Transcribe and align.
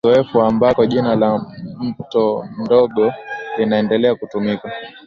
Kuna 0.03 0.13
uzoefu 0.13 0.41
ambako 0.41 0.85
jina 0.85 1.15
la 1.15 1.45
mto 1.79 2.45
mdogo 2.57 3.13
linaendelea 3.57 4.15
kutumika 4.15 4.71